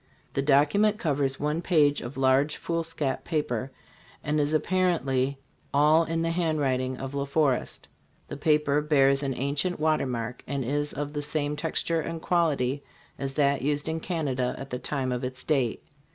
[0.33, 3.71] The document covers one page of large foolscap paper
[4.23, 5.37] and is apparently
[5.75, 7.87] all in the handwriting of La Forest.
[8.27, 12.83] The paper bears an ancient watermark and is of the same texture and quality
[13.19, 15.83] as that used in Canada at the time of its date.